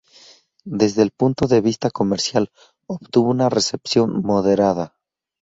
Desde 0.65 1.03
el 1.03 1.11
punto 1.11 1.45
de 1.45 1.61
vista 1.61 1.91
comercial, 1.91 2.49
obtuvo 2.87 3.29
una 3.29 3.49
recepción 3.49 4.21
moderada. 4.23 4.95